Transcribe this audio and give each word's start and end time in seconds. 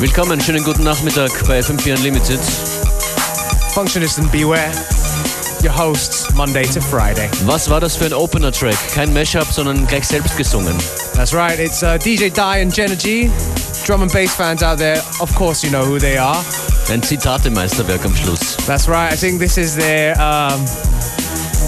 willkommen, 0.00 0.40
schönen 0.40 0.64
guten 0.64 0.82
Nachmittag 0.82 1.30
bei 1.46 1.60
FM4 1.60 1.96
Unlimited. 1.96 2.40
Functionist 3.74 4.18
and 4.18 4.32
Beware, 4.32 4.70
your 5.62 5.76
hosts 5.76 6.32
Monday 6.34 6.62
to 6.62 6.80
Friday. 6.80 7.28
Was 7.44 7.68
war 7.68 7.80
das 7.80 7.96
für 7.96 8.06
ein 8.06 8.14
Opener-Track? 8.14 8.76
Kein 8.94 9.12
Mashup, 9.12 9.46
sondern 9.52 9.86
gleich 9.86 10.06
selbst 10.06 10.36
gesungen. 10.38 10.74
That's 11.14 11.34
right, 11.34 11.58
it's 11.58 11.82
uh, 11.82 11.98
DJ 11.98 12.30
Die 12.30 12.62
and 12.62 12.74
Jenna 12.74 12.94
G. 12.94 13.30
Drum 13.86 14.02
and 14.02 14.12
bass 14.12 14.34
fans 14.34 14.62
out 14.62 14.78
there, 14.78 15.02
of 15.20 15.34
course 15.34 15.62
you 15.62 15.70
know 15.70 15.84
who 15.84 15.98
they 15.98 16.16
are. 16.16 16.42
Ein 16.90 17.02
Zitate-Meisterwerk 17.02 18.04
am 18.04 18.16
Schluss. 18.16 18.56
That's 18.66 18.88
right, 18.88 19.12
I 19.12 19.16
think 19.16 19.38
this 19.38 19.58
is 19.58 19.76
their 19.76 20.14
um, 20.18 20.64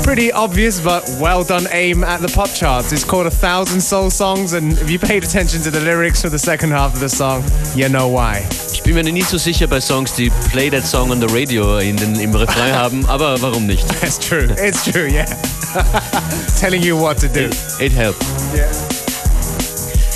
pretty 0.03 0.33
obvious 0.33 0.81
but 0.81 1.09
well 1.21 1.45
done 1.45 1.67
aim 1.71 2.03
at 2.05 2.21
the 2.21 2.29
pop 2.29 2.51
charts. 2.51 2.93
It's 2.93 3.05
called 3.05 3.27
A 3.27 3.31
Thousand 3.31 3.81
Soul 3.81 4.11
Songs, 4.11 4.53
and 4.53 4.73
if 4.79 4.91
you 4.91 4.99
paid 4.99 5.25
attention 5.25 5.63
to 5.63 5.71
the 5.71 5.81
lyrics 5.81 6.23
for 6.23 6.29
the 6.29 6.39
second 6.39 6.71
half 6.71 6.95
of 6.95 7.01
the 7.01 7.09
song, 7.09 7.45
you 7.75 7.89
know 7.89 8.09
why. 8.09 8.47
Ich 8.73 8.83
bin 8.83 8.95
mir 8.95 9.05
nie 9.05 9.23
so 9.23 9.39
sicher 9.39 9.67
bei 9.69 9.81
Songs, 9.81 10.15
die 10.17 10.31
Play 10.51 10.71
That 10.71 10.85
Song 10.85 11.11
on 11.11 11.21
the 11.21 11.29
Radio 11.29 11.79
in 11.79 11.97
den, 11.97 12.19
im 12.19 12.35
Refrain 12.35 12.75
haben, 12.75 13.07
aber 13.07 13.41
warum 13.41 13.67
nicht? 13.67 13.85
It's 14.03 14.19
true, 14.19 14.49
it's 14.59 14.85
true, 14.85 15.09
yeah. 15.09 15.27
Telling 16.61 16.83
you 16.83 16.97
what 16.97 17.19
to 17.19 17.29
do. 17.29 17.51
It 17.79 17.93
helped. 17.93 18.23
Yeah. 18.55 18.71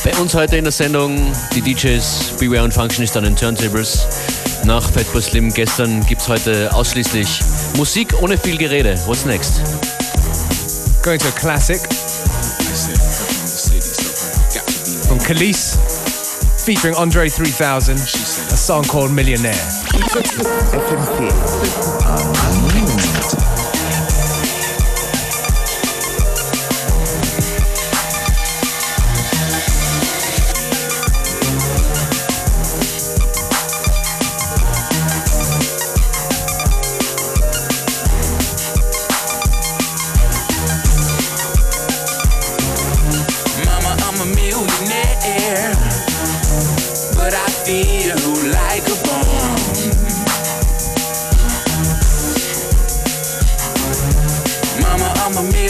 Bei 0.05 0.17
uns 0.21 0.35
heute 0.35 0.57
in 0.57 0.65
der 0.65 0.73
Sendung 0.73 1.33
die 1.55 1.61
DJs 1.61 2.37
Beware 2.39 2.65
und 2.65 2.75
Functionist 2.75 3.17
an 3.17 3.25
den 3.25 3.37
Turntables. 3.37 4.36
Nach 4.67 4.83
Fatboy 4.83 5.23
Slim 5.23 5.55
gestern 5.55 6.05
gibt 6.07 6.23
es 6.23 6.27
heute 6.27 6.75
ausschließlich 6.75 7.41
Musik 7.77 8.21
ohne 8.21 8.37
viel 8.37 8.57
Gerede. 8.57 8.99
What's 9.07 9.25
next? 9.25 9.61
Going 11.05 11.21
to 11.21 11.29
a 11.29 11.31
classic 11.31 11.81
from 15.07 15.21
Khalees 15.21 15.79
featuring 16.59 16.97
Andre 16.97 17.29
3000, 17.29 17.97
a 17.97 18.57
song 18.57 18.83
called 18.83 19.13
Millionaire. 19.13 19.55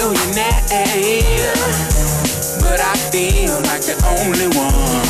Millionaire, 0.08 1.54
but 2.60 2.80
I 2.80 2.94
feel 3.10 3.54
like 3.62 3.82
the 3.82 3.96
only 4.06 4.46
one. 4.56 5.05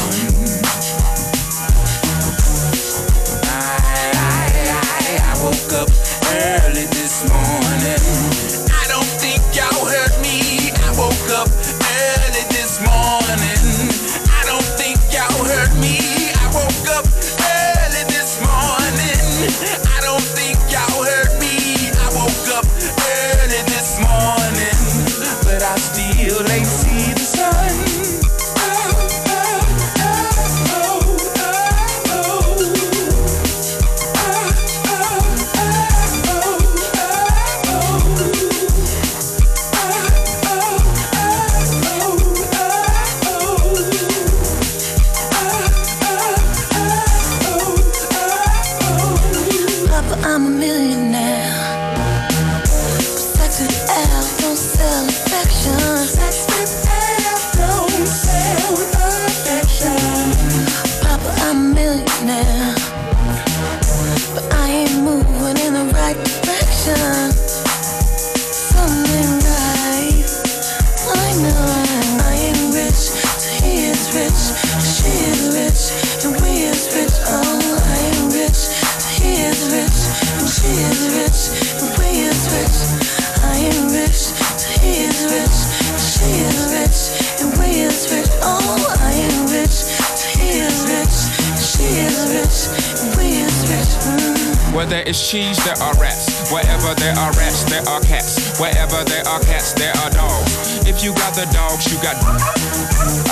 Where 94.76 94.84
there 94.84 95.08
is 95.08 95.16
cheese, 95.16 95.56
there 95.64 95.80
are 95.80 95.96
rats. 95.96 96.52
Wherever 96.52 96.92
there 97.00 97.16
are 97.16 97.32
rats, 97.40 97.64
there 97.64 97.80
are 97.88 97.96
cats. 98.04 98.60
Wherever 98.60 99.00
there 99.08 99.24
are 99.24 99.40
cats, 99.40 99.72
there 99.72 99.96
are 100.04 100.12
dogs. 100.12 100.84
If 100.84 101.00
you 101.00 101.16
got 101.16 101.32
the 101.32 101.48
dogs, 101.48 101.88
you 101.88 101.96
got 102.04 102.20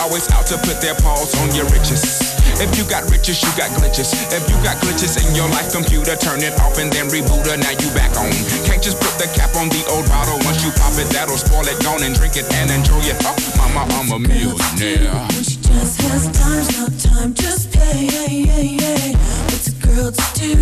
always 0.01 0.25
out 0.33 0.49
to 0.49 0.57
put 0.65 0.81
their 0.81 0.97
paws 1.05 1.37
on 1.45 1.53
your 1.53 1.69
riches. 1.69 2.33
If 2.65 2.73
you 2.81 2.89
got 2.89 3.05
riches, 3.13 3.45
you 3.45 3.53
got 3.61 3.69
glitches. 3.77 4.17
If 4.33 4.49
you 4.49 4.57
got 4.65 4.81
glitches 4.81 5.21
in 5.21 5.37
your 5.37 5.45
life 5.53 5.69
computer, 5.69 6.17
turn 6.17 6.41
it 6.41 6.57
off 6.65 6.81
and 6.81 6.89
then 6.89 7.13
reboot 7.13 7.45
it. 7.45 7.61
Now 7.61 7.77
you 7.77 7.93
back 7.93 8.17
on. 8.17 8.33
Can't 8.65 8.81
just 8.81 8.97
put 9.05 9.13
the 9.21 9.29
cap 9.37 9.53
on 9.61 9.69
the 9.69 9.85
old 9.93 10.09
bottle. 10.09 10.41
Once 10.49 10.65
you 10.65 10.73
pop 10.81 10.97
it, 10.97 11.13
that'll 11.13 11.37
spoil 11.37 11.69
it. 11.69 11.77
Gone 11.85 12.09
and 12.09 12.17
drink 12.17 12.41
it 12.41 12.49
and 12.57 12.73
enjoy 12.73 13.05
it. 13.05 13.21
Oh, 13.21 13.37
mama, 13.61 13.85
I'm 14.01 14.09
a 14.17 14.19
millionaire. 14.19 15.29
She 15.45 15.61
just 15.61 16.01
has 16.09 16.25
time's 16.33 16.73
no 16.81 16.89
time, 16.97 17.37
just 17.37 17.69
play. 17.69 18.09
What's 19.53 19.69
a 19.69 19.74
girl 19.94 20.12
to 20.12 20.26
do 20.36 20.54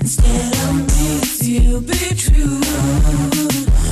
instead 0.00 0.52
of 0.64 0.74
me 0.92 1.20
to 1.40 1.80
be 1.80 2.14
true? 2.14 2.60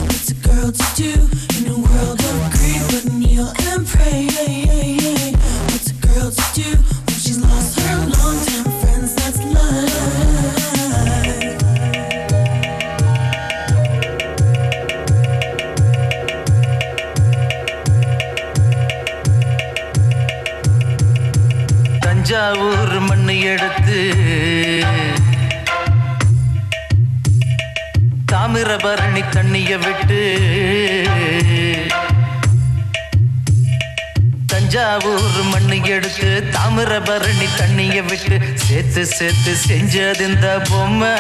What's 0.07 0.31
a 0.31 0.35
girl 0.47 0.71
to 0.73 0.87
do 0.97 1.13
in 1.59 1.63
a 1.71 1.79
world 1.79 2.21
of 2.21 2.39
greed, 2.55 2.83
but 2.91 3.05
kneel 3.15 3.49
and 3.69 3.87
pray? 3.87 4.27
What's 5.69 5.91
a 5.91 5.95
girl 6.07 6.31
to 6.31 6.45
do 6.55 6.69
when 7.07 7.17
she's 7.23 7.39
lost 7.41 7.81
her 7.81 7.97
longtime 8.15 8.71
friends? 8.81 9.15
That's 9.17 9.39
life. 9.57 11.03
Thanjavur 22.05 22.95
மண்ணு 23.09 23.35
எடுத்து 23.53 23.99
தாமிரபரணி 28.58 29.22
தண்ணிய 29.30 29.72
விட்டு 29.78 30.20
தஞ்சாவூர் 34.46 35.38
மண்ணு 35.52 35.78
எடுத்து 35.84 36.30
தாமிரபரணி 36.54 37.48
தண்ணிய 37.58 37.98
விட்டு 38.04 38.38
சேர்த்து 38.54 39.06
சேர்த்து 39.06 39.52
செஞ்சது 39.68 40.24
இந்த 40.28 40.48
பொம்மை. 40.70 41.14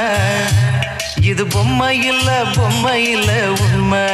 இது 1.21 1.45
பொம்மை 1.45 1.91
இல்ல 2.05 2.29
பொம்மை 2.55 2.95
இல்ல 3.09 3.31
உண்மை. 3.65 4.07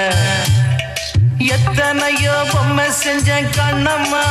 எத்தனையோ 1.55 2.35
பொம்மை 2.53 2.87
செஞ்சேன் 3.03 3.49
கண்ணம்மா. 3.59 4.25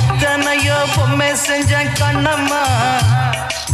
எத்தனையோ 0.00 0.78
பொம்மை 0.96 1.30
செஞ்சேன் 1.46 1.92
கண்ணம்மா. 2.00 2.62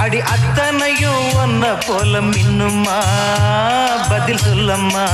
அடி 0.01 0.21
அத்தனையும் 0.21 1.29
ஒன்ன 1.29 1.85
போல 1.87 2.21
மின்னுமா? 2.21 2.99
பதில் 4.09 4.39
சொல்லம்மா. 4.39 5.09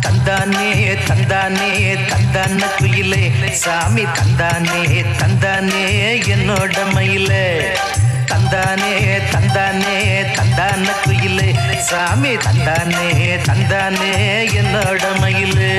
தந்தானே 0.00 0.96
தந்தானே 1.06 1.96
தந்தான 2.08 2.66
குயிலே. 2.78 3.32
சாமி 3.52 4.04
தந்தானே 4.04 5.04
தந்தானே 5.18 5.84
என்னோட 6.26 6.92
மயிலே. 6.92 7.60
தந்தானே 8.26 9.20
தந்தானே 9.32 9.96
தந்தான 10.34 10.88
குயிலே. 11.04 11.54
சாமி 11.80 12.36
தந்தானே 12.36 13.38
தந்தானே 13.48 14.12
என்னோட 14.58 15.18
மயிலே. 15.20 15.74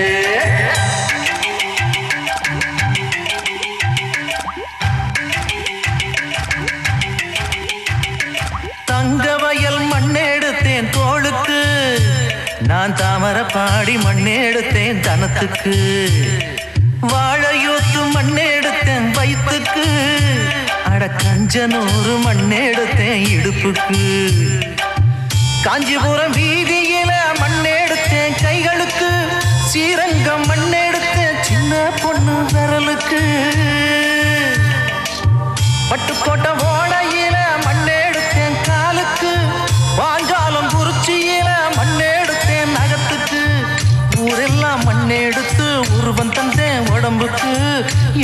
நான் 12.67 12.95
தாமர 12.95 13.51
பாடி 13.53 13.95
மண்ணெடுத்தேன் 13.95 14.99
தனத்துக்கு. 14.99 15.73
வாழையூத்து 17.11 18.01
மண்ணெடுத்தேன் 18.15 19.11
வயிற்றுக்கு 19.11 19.85
அட 20.91 21.09
கஞ்சனூறு 21.23 22.13
மண்ணெடுத்தேன் 22.25 23.23
இடுப்புக்கு. 23.35 24.03
காஞ்சிபுரம் 25.63 26.33
வீதியில 26.33 27.11
மண்ணெடுத்தேன் 27.41 28.35
கைகளுக்கு. 28.43 29.11
ஸ்ரீரங்கம் 29.69 30.45
மண்ணெடுத்தேன் 30.49 31.39
சின்ன 31.41 31.91
பொண்ணு 32.01 32.35
விரலுக்கு. 32.53 33.21
பட்டுக்கோட்டை 35.89 36.51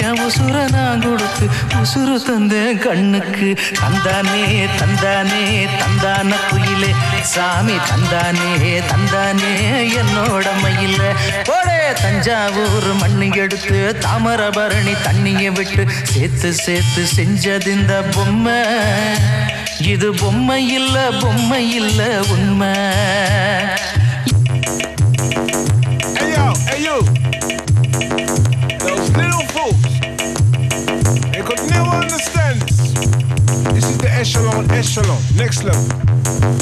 என் 0.10 0.20
உசுர 0.20 0.72
நான் 0.72 1.02
கொடுத்து 1.02 1.46
உசுறு 1.82 2.16
தந்தேன் 2.30 2.78
கண்ணுக்கு. 2.78 3.60
தந்தானே 3.82 4.44
தந்தானே 4.80 5.44
தந்தான 5.80 6.36
குயிலே. 6.50 6.92
சாமி 7.22 7.76
தந்தானே 7.90 8.82
தந்தானே 8.92 9.52
என்னோட 9.98 10.46
மயில. 10.64 11.02
போடே 11.44 11.80
தஞ்சாவூர் 12.02 12.94
மண்ணு 13.00 13.28
எடுத்து 13.36 13.96
தாமரபரணி 14.00 14.96
தண்ணியை 15.04 15.52
விட்டு 15.52 15.86
சேர்த்து 16.04 16.54
சேர்த்து 16.54 17.04
செஞ்சது 17.16 17.68
இந்த 17.68 18.02
பொம்மை. 18.16 18.60
இது 19.82 20.14
பொம்மை 20.14 20.74
இல்ல 20.74 21.12
பொம்மை 21.20 21.74
இல்ல 21.74 22.20
உண்மை. 22.30 22.74
The 34.68 34.76
echelon, 34.76 35.22
next 35.36 35.64
level. 35.64 35.88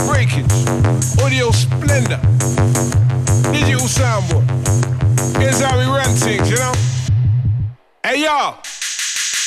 Breakage, 0.05 0.51
audio 1.23 1.51
splendor, 1.51 2.19
digital 3.51 3.87
soundboard. 3.87 4.45
Here's 5.37 5.59
how 5.61 5.77
we 5.77 5.85
run 5.85 6.13
things, 6.15 6.49
you 6.49 6.57
know. 6.57 6.73
Hey 8.03 8.23
yo. 8.23 8.55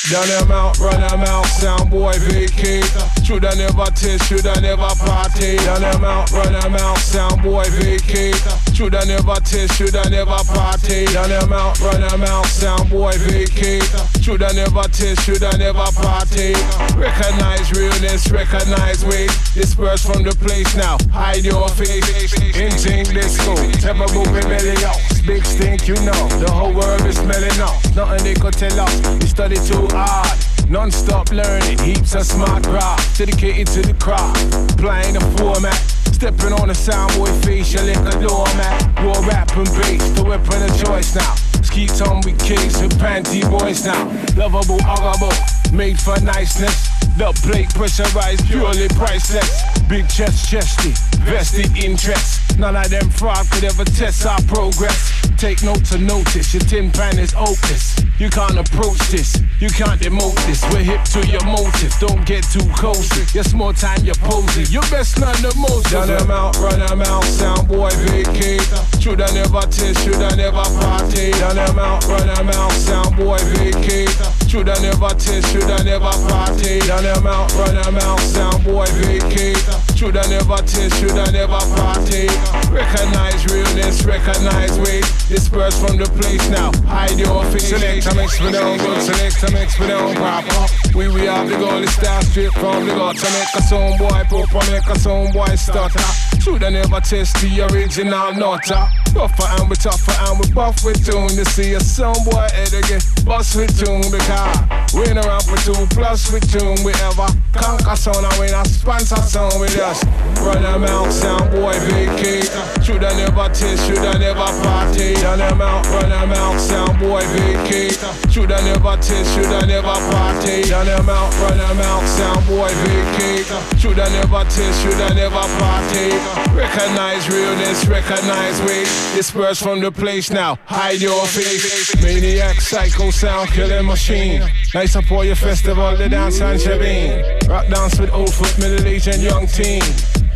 Down 0.09 0.27
them 0.27 0.51
out, 0.51 0.77
run 0.79 0.99
them 0.99 1.21
out, 1.21 1.45
sound 1.45 1.91
boy 1.91 2.11
vacate. 2.17 2.83
Should 3.23 3.45
I 3.45 3.53
never 3.53 3.85
taste, 3.95 4.25
should 4.25 4.45
I 4.45 4.59
never 4.59 4.89
party? 5.05 5.57
Down 5.57 5.81
them 5.81 6.03
out, 6.03 6.31
run 6.31 6.51
them 6.51 6.75
out, 6.75 6.97
sound 6.97 7.43
boy 7.43 7.63
vacate. 7.69 8.35
Should 8.73 8.95
I 8.95 9.05
never 9.05 9.35
taste, 9.35 9.75
should 9.75 9.95
I 9.95 10.09
never 10.09 10.37
party? 10.51 11.05
Down 11.05 11.29
them 11.29 11.53
out, 11.53 11.79
run 11.79 12.01
them 12.01 12.23
out, 12.23 12.45
sound 12.47 12.89
boy 12.89 13.13
vacate. 13.19 13.83
Should 14.21 14.43
I 14.43 14.51
never 14.53 14.83
taste, 14.83 15.23
should 15.23 15.43
I 15.43 15.57
never 15.57 15.83
party? 15.97 16.53
Recognize 16.95 17.71
realness, 17.73 18.29
recognize 18.29 19.03
weight. 19.03 19.31
Disperse 19.55 20.05
from 20.05 20.21
the 20.23 20.31
place 20.39 20.75
now, 20.75 20.97
hide 21.11 21.43
your 21.43 21.67
face. 21.69 22.31
In 22.55 22.71
English 22.93 23.31
school, 23.33 23.57
terrible 23.81 24.23
rebellious. 24.25 25.21
Big 25.25 25.43
stink, 25.43 25.87
you 25.87 25.95
know, 26.05 26.27
the 26.37 26.49
whole 26.51 26.71
world 26.71 27.01
is 27.05 27.17
smelling 27.17 27.59
up. 27.59 27.75
Nothing 27.95 28.23
they 28.23 28.35
could 28.35 28.53
tell 28.53 28.79
us, 28.79 29.07
we 29.19 29.25
study 29.25 29.55
too 29.55 29.87
hard. 29.89 30.37
Non-stop 30.69 31.31
learning, 31.31 31.79
heaps 31.79 32.13
of 32.13 32.25
smart 32.25 32.63
craft. 32.63 33.17
Dedicated 33.17 33.67
to 33.73 33.81
the 33.81 33.93
craft, 33.95 34.77
playing 34.77 35.15
the 35.15 35.21
format. 35.35 36.00
Stepping 36.21 36.53
on 36.53 36.67
the 36.67 36.73
soundboy 36.75 37.43
face, 37.43 37.73
you 37.73 37.81
like 37.81 37.97
a 37.97 38.21
doormat. 38.21 38.99
Raw 38.99 39.25
rap 39.25 39.57
and 39.57 39.65
bass, 39.81 40.07
the 40.11 40.23
weapon 40.23 40.61
of 40.61 40.85
choice 40.85 41.15
now. 41.15 41.33
Skeet 41.63 41.99
on 42.03 42.21
with 42.21 42.39
case 42.39 42.79
and 42.79 42.91
panty 42.91 43.41
boys 43.49 43.83
now. 43.83 44.05
Lovable, 44.37 44.77
huggable, 44.77 45.33
made 45.73 45.99
for 45.99 46.21
niceness. 46.21 46.90
The 47.17 47.31
plate 47.43 47.69
pressurized, 47.75 48.47
purely 48.47 48.87
priceless. 48.89 49.63
Big 49.87 50.07
chest, 50.07 50.49
chesty, 50.49 50.91
vested 51.25 51.75
interest. 51.77 52.57
None 52.57 52.75
of 52.75 52.89
them 52.89 53.09
fraud 53.09 53.45
could 53.51 53.63
ever 53.63 53.83
test 53.83 54.25
our 54.25 54.41
progress. 54.47 55.11
Take 55.37 55.63
note 55.63 55.83
to 55.85 55.97
notice, 55.97 56.53
your 56.53 56.61
tin 56.61 56.91
pan 56.91 57.17
is 57.17 57.33
hopeless. 57.33 57.97
You 58.19 58.29
can't 58.29 58.57
approach 58.57 58.99
this, 59.09 59.41
you 59.59 59.69
can't 59.69 59.99
demote 59.99 60.37
this. 60.45 60.61
We're 60.69 60.85
hip 60.85 61.03
to 61.17 61.25
your 61.25 61.43
motive, 61.43 61.91
don't 61.99 62.23
get 62.25 62.43
too 62.45 62.61
close. 62.77 63.09
Your 63.33 63.43
small 63.43 63.73
time, 63.73 64.05
you're 64.05 64.21
posing. 64.21 64.67
You 64.69 64.81
best 64.93 65.19
learn 65.19 65.35
the 65.41 65.53
most. 65.57 65.91
Run 65.91 66.07
them 66.07 66.29
out, 66.29 66.55
run 66.59 66.79
them 66.79 67.01
out, 67.01 67.23
sound 67.23 67.67
boy 67.67 67.89
vacate. 68.05 68.61
Should 69.01 69.19
I 69.19 69.33
never 69.33 69.61
taste, 69.67 70.03
should 70.05 70.21
I 70.21 70.35
never 70.35 70.63
party? 70.77 71.31
Run 71.41 71.55
them 71.55 71.79
out, 71.79 72.05
run 72.05 72.27
them 72.27 72.49
out, 72.49 72.71
sound 72.71 73.17
boy 73.17 73.39
vacate. 73.57 74.13
Should 74.47 74.69
I 74.69 74.77
never 74.79 75.09
taste, 75.17 75.51
should 75.51 75.69
I 75.69 75.81
never 75.83 76.13
party? 76.29 76.79
Run 77.01 77.15
them 77.15 77.25
out, 77.25 77.51
run 77.55 77.73
them 77.73 77.97
out, 77.97 78.19
sound 78.19 78.63
boy 78.63 78.85
vacate. 79.01 79.57
Should 79.97 80.17
I 80.17 80.27
never 80.29 80.57
taste, 80.57 80.99
should 80.99 81.17
I 81.17 81.31
never 81.31 81.57
party? 81.73 82.29
Recognize 82.69 83.43
realness, 83.49 84.05
recognize 84.05 84.77
weight. 84.77 85.05
Disperse 85.25 85.81
from 85.81 85.97
the 85.97 86.05
place 86.21 86.47
now, 86.49 86.71
hide 86.85 87.17
your 87.17 87.43
face. 87.45 87.69
Select 87.69 88.05
a 88.05 88.13
mix 88.13 88.39
with 88.39 88.51
them 88.51 88.77
good, 88.77 89.01
select 89.01 89.41
a 89.41 89.51
mix 89.51 89.79
with 89.79 89.87
them 89.87 90.13
proper. 90.13 90.67
We 90.95 91.07
we 91.07 91.25
have 91.25 91.49
the 91.49 91.57
goal, 91.57 91.81
it's 91.81 91.97
down 91.97 92.21
straight 92.21 92.53
from 92.53 92.85
the 92.85 92.93
gutter. 92.93 93.31
Make 93.33 93.49
a 93.55 93.61
sound 93.63 93.97
boy 93.97 94.21
proper, 94.29 94.71
make 94.71 94.85
a 94.85 94.99
sound 94.99 95.33
boy 95.33 95.55
stutter. 95.55 96.05
Should 96.37 96.63
I 96.63 96.69
never 96.69 96.99
test 97.01 97.33
the 97.41 97.65
original 97.73 98.33
nutter? 98.33 98.85
Rougher 99.13 99.49
and 99.57 99.69
we 99.69 99.75
tougher 99.75 100.13
and 100.29 100.39
we 100.39 100.53
buff 100.53 100.85
with 100.85 101.03
tune. 101.05 101.29
To 101.29 101.45
see 101.45 101.73
a 101.73 101.79
sound 101.79 102.21
boy 102.29 102.45
head 102.53 102.73
again, 102.73 103.01
bust 103.25 103.55
with 103.55 103.71
tune 103.77 104.01
because 104.11 104.57
we 104.93 105.05
no 105.13 105.21
rap 105.21 105.43
with 105.51 105.63
two 105.63 105.75
plus 105.95 106.31
with 106.31 106.45
tune. 106.51 106.77
We 106.83 106.93
ever 107.05 107.27
conquer 107.53 107.95
sound 107.95 108.25
and 108.25 108.37
we 108.39 108.49
not 108.51 108.67
sponsor 108.67 109.21
sound 109.21 109.59
with 109.59 109.77
us. 109.77 110.03
Run 110.41 110.63
them 110.63 110.83
out, 110.83 111.11
sound 111.11 111.51
boy 111.51 111.77
vacate. 111.91 112.49
Should 112.83 113.03
I 113.03 113.13
never 113.15 113.47
test, 113.53 113.85
should 113.85 113.99
I 113.99 114.17
never 114.17 114.49
party? 114.63 115.13
Run 115.21 115.39
them 115.39 115.61
out, 115.61 115.85
run 115.87 116.09
them 116.09 116.31
out, 116.33 116.59
sound 116.59 116.99
boy 116.99 117.21
vacate. 117.37 117.99
Should 118.31 118.51
I 118.51 118.61
never 118.63 118.97
test, 118.97 119.33
should 119.35 119.45
I 119.45 119.65
never 119.65 119.95
party? 120.11 120.71
Run 120.71 120.85
them 120.87 121.09
out, 121.09 121.31
run 121.39 121.57
them 121.57 121.79
out, 121.79 122.03
sound 122.07 122.47
boy 122.47 122.71
vacate. 122.83 123.45
Should 123.79 123.99
I 123.99 124.09
never 124.09 124.43
test, 124.49 124.81
should 124.81 124.99
I 124.99 125.13
never 125.13 125.45
party? 125.61 126.09
Recognize 126.57 127.29
realness, 127.29 127.85
recognize 127.85 128.59
weight. 128.61 128.89
Disperse 129.15 129.61
from 129.61 129.79
the 129.79 129.91
place 129.91 130.31
now, 130.31 130.57
hide 130.65 131.01
your 131.01 131.25
face. 131.27 131.95
Maniac, 132.01 132.59
psycho, 132.59 133.10
sound 133.11 133.49
killing 133.51 133.85
machine. 133.85 134.41
Nice 134.73 134.95
up 134.95 135.05
for 135.05 135.25
your 135.25 135.35
festival, 135.35 135.95
the 135.97 136.09
dance 136.09 136.41
and 136.41 136.59
shabin. 136.59 137.47
Rock 137.47 137.67
dance 137.67 137.99
with 137.99 138.11
old 138.13 138.33
foot, 138.33 138.57
middle 138.57 138.85
aged 138.87 139.07
and 139.07 139.21
young 139.21 139.47
teen. 139.47 139.81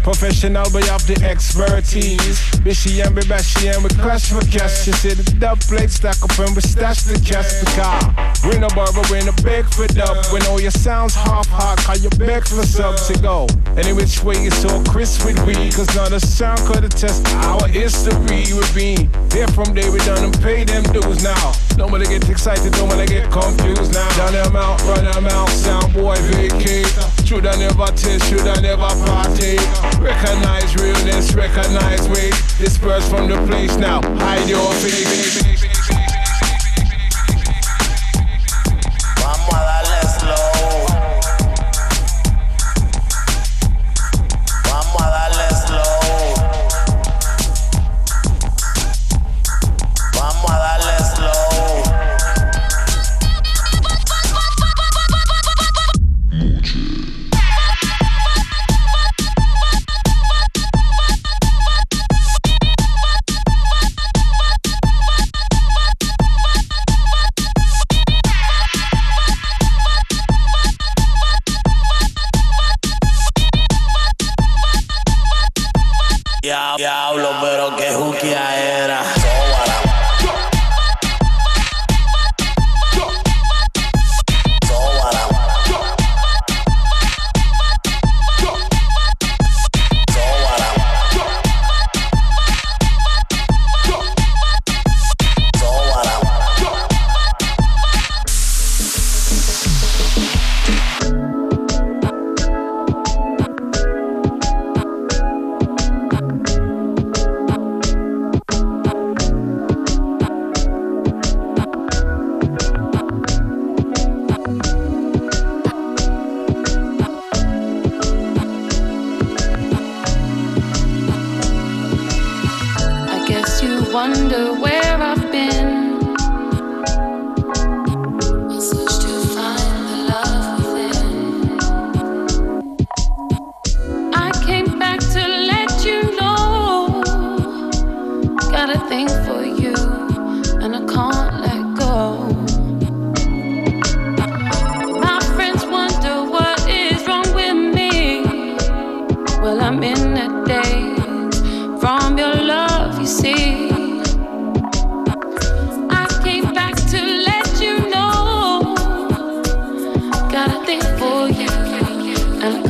Professional, 0.05 0.69
but 0.71 0.85
you 0.85 0.91
have 0.91 1.07
the 1.07 1.17
expertise. 1.25 2.38
Bishy 2.62 3.01
and 3.03 3.17
Bibashy 3.17 3.74
and 3.74 3.81
we 3.81 3.89
crash 3.97 4.29
for 4.29 4.45
cash. 4.53 4.85
You 4.85 4.93
see 4.93 5.17
the 5.17 5.25
dub 5.41 5.59
plate 5.62 5.89
stack 5.89 6.21
up 6.21 6.38
and 6.38 6.53
we 6.55 6.62
stash 6.62 7.01
the 7.09 7.17
cash 7.25 7.50
the 7.57 7.65
car. 7.74 8.13
We 8.45 8.62
no 8.62 8.69
barber, 8.77 9.01
we 9.09 9.25
no 9.25 9.33
beg 9.41 9.65
for 9.65 9.88
dub. 9.88 10.13
We 10.31 10.38
know 10.45 10.59
your 10.59 10.69
sounds 10.69 11.15
half 11.15 11.50
hot, 11.50 11.81
call 11.81 11.97
you 11.97 12.13
back 12.21 12.45
for 12.45 12.62
subs 12.62 13.07
to 13.07 13.17
go. 13.17 13.47
Any 13.81 13.93
which 13.93 14.21
way 14.21 14.38
you 14.45 14.51
so 14.51 14.69
crisp 14.85 15.25
with 15.25 15.41
we, 15.41 15.55
cause 15.74 15.89
not 15.95 16.13
a 16.13 16.19
sound 16.19 16.62
could 16.69 16.85
attest 16.85 17.25
our 17.50 17.67
history 17.67 18.45
with 18.53 18.75
me. 18.75 19.09
There 19.33 19.47
from 19.57 19.74
day 19.74 19.89
we 19.89 19.97
done 20.05 20.24
and 20.24 20.38
pay 20.38 20.65
them 20.65 20.83
dues 20.93 21.24
now. 21.24 21.57
Nobody 21.81 22.05
get 22.05 22.29
excited, 22.29 22.71
nobody 22.77 23.09
get 23.09 23.31
confused 23.31 23.91
now. 23.91 24.05
Down 24.21 24.33
them 24.33 24.55
out, 24.55 24.77
run 24.85 25.03
them 25.03 25.25
out, 25.33 25.50
sound 25.50 25.93
boy 25.97 26.15
vacate. 26.29 26.93
Should 27.25 27.47
I 27.47 27.57
never 27.57 27.88
taste, 27.97 28.29
should 28.29 28.45
I 28.45 28.62
never 28.62 28.85
partake? 29.09 29.94
Recognize 29.99 30.75
realness, 30.75 31.33
recognize 31.33 32.07
weight. 32.09 32.33
Disperse 32.57 33.09
from 33.09 33.27
the 33.27 33.37
place 33.47 33.75
now, 33.77 34.01
hide 34.19 34.47
your 34.49 34.71
face. 34.75 35.75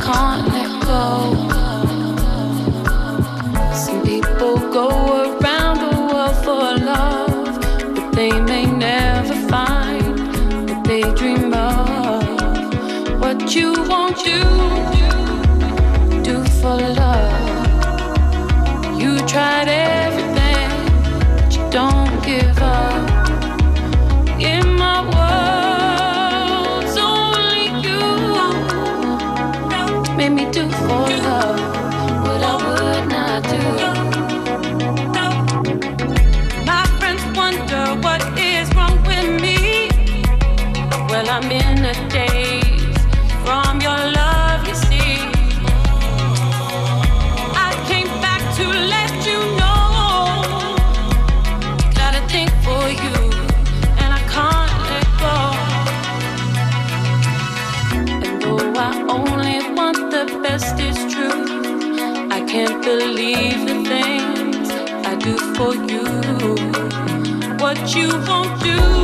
Can't 0.06 0.46
let 0.54 0.70
go. 0.86 1.04
Some 3.74 4.02
people 4.02 4.56
go 4.78 4.88
around 5.24 5.76
the 5.84 5.94
world 6.10 6.36
for 6.44 6.64
love, 6.92 7.58
but 7.94 8.12
they 8.12 8.30
may 8.40 8.66
never 8.66 9.34
find 9.48 10.16
what 10.68 10.84
they 10.84 11.02
dream 11.14 11.52
of. 11.52 13.20
What 13.20 13.56
you 13.56 13.72
won't 13.90 14.16
do, 14.32 14.42
do 16.22 16.44
for 16.60 16.76
love. 16.76 17.05
You 67.94 68.08
won't 68.26 68.60
do, 68.64 68.95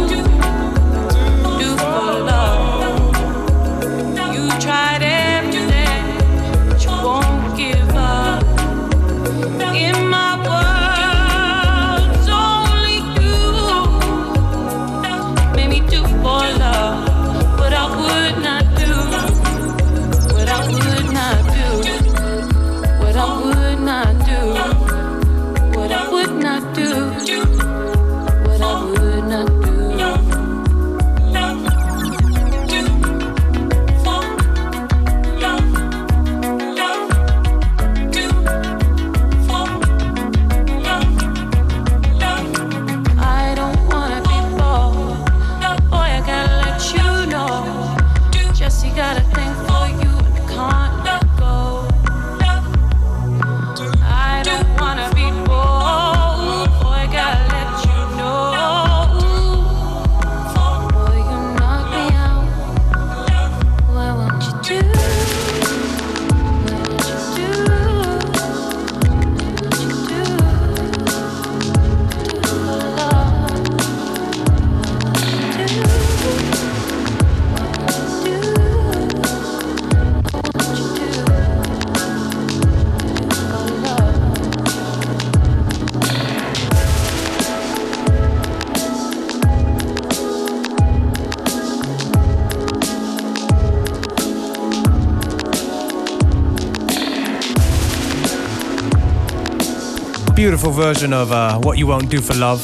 Beautiful 100.43 100.73
version 100.73 101.13
of 101.13 101.31
uh, 101.31 101.61
What 101.61 101.79
You 101.79 101.87
Won't 101.87 102.11
Do 102.11 102.21
for 102.21 102.35
Love 102.35 102.61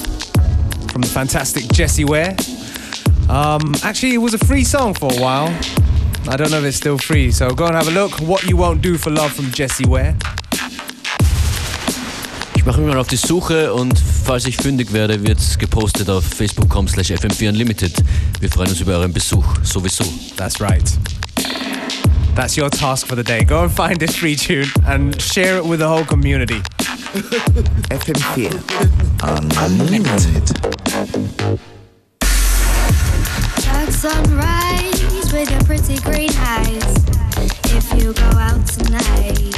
from 0.90 1.00
the 1.00 1.06
fantastic 1.06 1.62
Jessie 1.72 2.04
Ware. 2.04 2.34
Um, 3.28 3.72
actually, 3.84 4.14
it 4.14 4.18
was 4.18 4.34
a 4.34 4.38
free 4.38 4.64
song 4.64 4.94
for 4.94 5.12
a 5.12 5.20
while. 5.20 5.46
I 6.28 6.36
don't 6.36 6.50
know 6.50 6.58
if 6.58 6.64
it's 6.64 6.76
still 6.76 6.98
free, 6.98 7.30
so 7.30 7.50
go 7.50 7.66
and 7.66 7.76
have 7.76 7.86
a 7.86 7.92
look. 7.92 8.10
What 8.18 8.42
You 8.50 8.56
Won't 8.56 8.82
Do 8.82 8.98
for 8.98 9.10
Love 9.10 9.32
from 9.32 9.52
Jessie 9.52 9.84
Ware. 9.86 10.16
Ich 12.56 12.64
mache 12.64 12.80
mich 12.80 12.88
mal 12.88 12.98
auf 12.98 13.06
die 13.06 13.16
Suche 13.16 13.72
und 13.72 13.96
falls 13.96 14.46
ich 14.46 14.56
fündig 14.56 14.92
werde, 14.92 15.22
wird 15.24 15.38
es 15.38 15.56
gepostet 15.56 16.10
auf 16.10 16.24
facebook.com 16.24 16.88
slash 16.88 17.12
fm4 17.12 17.50
unlimited. 17.50 17.92
Wir 18.40 18.50
freuen 18.50 18.70
uns 18.70 18.80
über 18.80 18.94
euren 18.94 19.12
Besuch, 19.12 19.46
sowieso. 19.62 20.04
That's 20.36 20.60
right. 20.60 20.82
That's 22.34 22.58
your 22.58 22.70
task 22.70 23.06
for 23.06 23.16
the 23.16 23.22
day. 23.22 23.44
Go 23.44 23.60
and 23.60 23.70
find 23.70 24.00
this 24.00 24.16
free 24.16 24.34
tune 24.34 24.66
and 24.84 25.14
share 25.22 25.58
it 25.58 25.64
with 25.64 25.78
the 25.78 25.86
whole 25.86 26.04
community. 26.04 26.60
FM4 27.18 28.52
Unlimited. 29.64 30.44
Dark 33.64 33.90
sunrise 33.90 35.32
with 35.32 35.50
your 35.50 35.62
pretty 35.64 35.98
green 36.02 36.30
eyes. 36.36 36.94
If 37.74 37.92
you 37.94 38.12
go 38.12 38.30
out 38.38 38.64
tonight, 38.66 39.56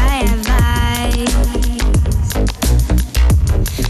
I 0.00 0.22
advise. 0.34 1.34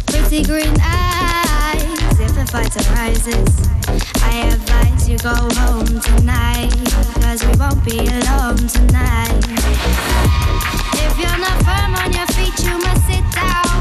Pretty 0.06 0.42
green 0.44 0.76
eyes. 0.82 2.20
If 2.20 2.50
fight 2.50 2.76
arises, 2.90 3.48
I 4.22 4.50
advise 4.52 5.08
you 5.08 5.16
go 5.18 5.34
home 5.34 6.00
tonight. 6.00 6.70
Cause 7.22 7.42
we 7.46 7.56
won't 7.56 7.82
be 7.84 7.98
alone 7.98 8.68
tonight. 8.68 10.53
If 11.16 11.20
you're 11.20 11.38
not 11.38 11.62
firm 11.62 11.94
on 11.94 12.12
your 12.12 12.26
feet, 12.34 12.58
you 12.66 12.76
must 12.76 13.06
sit 13.06 13.22
down. 13.30 13.73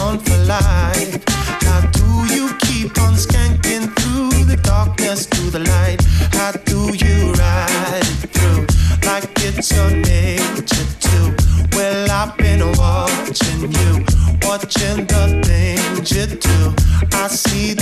On 0.00 0.18
for 0.18 0.36
life. 0.44 1.22
How 1.66 1.80
do 1.90 2.34
you 2.34 2.48
keep 2.60 2.98
on 3.00 3.14
skanking 3.14 3.86
through 3.98 4.44
the 4.44 4.56
darkness 4.62 5.26
to 5.26 5.50
the 5.50 5.60
light? 5.60 6.02
How 6.32 6.52
do 6.52 6.78
you 7.04 7.32
ride 7.32 8.10
through 8.34 8.66
like 9.08 9.30
it's 9.46 9.72
your 9.72 9.90
nature 9.90 10.88
too? 11.00 11.34
Well, 11.72 12.10
I've 12.10 12.36
been 12.36 12.62
watching 12.76 13.72
you, 13.72 14.04
watching 14.42 15.06
the 15.06 15.40
things 15.44 16.12
you 16.12 16.26
do. 16.26 16.74
I 17.12 17.28
see 17.28 17.74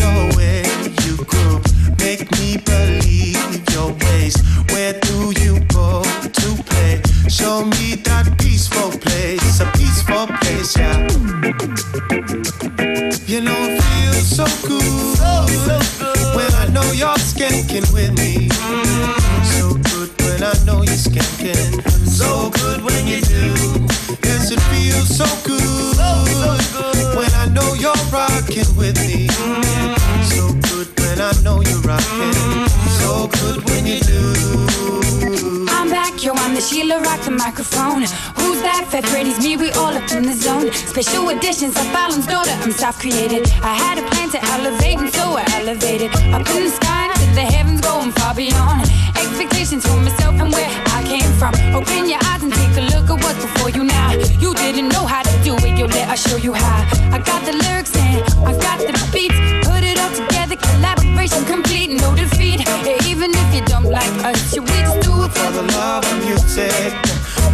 Sheila 36.69 37.01
Rock 37.01 37.23
the 37.25 37.31
microphone. 37.31 38.05
Who's 38.37 38.61
that? 38.61 38.85
Fat 38.93 39.07
Freddy's 39.09 39.41
me, 39.41 39.57
we 39.57 39.73
all 39.73 39.89
up 39.89 40.13
in 40.13 40.25
the 40.29 40.37
zone. 40.37 40.71
Special 40.71 41.31
editions 41.31 41.75
of 41.81 41.87
Fallon's 41.97 42.27
daughter, 42.27 42.53
I'm 42.61 42.73
self 42.73 43.01
created. 43.01 43.49
I 43.65 43.73
had 43.73 43.97
a 43.97 44.05
plan 44.13 44.29
to 44.37 44.41
elevate, 44.53 45.01
and 45.01 45.09
so 45.09 45.41
I 45.41 45.49
elevated. 45.57 46.13
Up 46.29 46.45
in 46.53 46.69
the 46.69 46.73
sky, 46.77 47.09
to 47.09 47.27
the 47.33 47.41
heavens, 47.41 47.81
going 47.81 48.13
far 48.13 48.35
beyond. 48.35 48.85
Expectations 49.17 49.89
for 49.89 49.97
myself 49.97 50.37
and 50.37 50.53
where 50.53 50.69
I 50.93 51.01
came 51.09 51.33
from. 51.41 51.57
Open 51.73 52.05
your 52.05 52.21
eyes 52.29 52.43
and 52.45 52.53
take 52.53 52.77
a 52.77 52.85
look 52.93 53.09
at 53.09 53.25
what's 53.25 53.41
before 53.41 53.71
you 53.71 53.85
now. 53.85 54.13
You 54.37 54.53
didn't 54.53 54.93
know 54.93 55.09
how 55.09 55.23
to 55.23 55.35
do 55.41 55.57
it, 55.65 55.73
yo, 55.73 55.87
let 55.87 56.13
us 56.13 56.21
show 56.21 56.37
you 56.37 56.53
how. 56.53 56.85
I 57.17 57.19
got 57.25 57.49
the 57.49 57.57
lyrics 57.65 57.97
and 57.97 58.21
I 58.45 58.53
got 58.61 58.77
the 58.77 58.93
beats. 59.09 59.41
Put 59.65 59.81
it 59.89 59.97
all 59.97 60.13
together, 60.13 60.57
collaboration 60.61 61.49
complete, 61.49 61.97
no 61.97 62.15
defeat. 62.15 62.61
Even 63.09 63.33
if 63.33 63.55
you 63.57 63.65
don't 63.65 63.89
like 63.89 64.13
us, 64.29 64.55
you 64.55 64.61
do 65.01 65.08
it 65.29 65.39
For 65.39 65.53
the 65.53 65.63
love 65.73 66.05
of 66.05 66.25
music, 66.25 66.93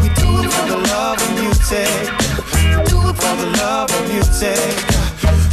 we 0.02 0.08
do 0.14 0.28
it 0.42 0.50
for 0.50 0.66
the 0.66 0.78
love 0.90 1.18
of 1.20 1.30
music. 1.40 1.88
We 2.54 2.84
Do 2.84 2.98
it 3.08 3.16
for 3.16 3.34
the 3.40 3.48
love 3.58 3.90
of 3.92 4.08
music. 4.08 4.58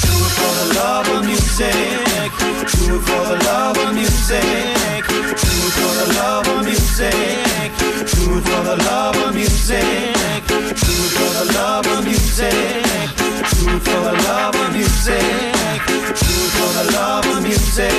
Do 0.02 0.14
it 0.26 0.34
for 0.38 0.52
the 0.60 0.68
love 0.76 1.08
of 1.08 1.26
music. 1.26 1.74
Do 1.74 2.96
it 2.96 3.02
for 3.02 3.24
the 3.30 3.38
love 3.46 3.78
of 3.78 3.94
music. 3.94 4.42
Do 5.08 5.20
it 5.22 5.78
for 5.78 5.92
the 6.00 6.08
love 6.20 6.48
of 6.48 6.66
music. 6.66 7.14
Do 7.78 8.38
it 8.38 8.44
for 8.44 8.62
the 8.70 8.76
love 8.84 9.18
of 9.18 9.34
music. 9.34 10.14
Do 10.48 10.68
it 10.68 10.78
for 10.78 11.32
the 11.38 11.46
love 11.54 11.86
of 11.86 12.04
music. 12.04 12.54
Do 13.52 13.70
it 13.70 13.82
for 13.82 14.00
the 14.08 14.14
love 14.28 14.56
of 14.56 14.74
music. 14.74 15.22
Do 15.58 15.98
it 16.02 16.18
for 16.56 16.70
the 16.78 16.86
love 16.94 17.26
of 17.26 17.44
music. 17.44 17.92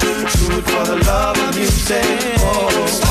Do 0.00 0.58
it 0.58 0.64
for 0.64 0.84
the 0.84 0.96
love 1.06 1.38
of 1.38 1.56
music. 1.56 2.04
Oh. 2.40 3.03